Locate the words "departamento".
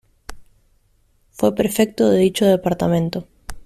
2.45-3.27